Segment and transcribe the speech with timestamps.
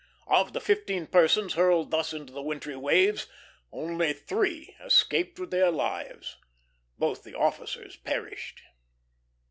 [0.25, 3.27] Of the fifteen persons hurled thus into the wintry waves,
[3.71, 6.37] only three escaped with their lives.
[6.97, 8.63] Both the officers perished.